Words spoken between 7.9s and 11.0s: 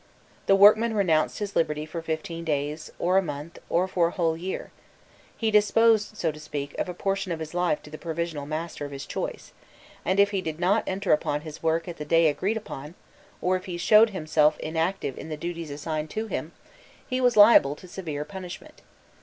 the provisional master of his choice, and if he did not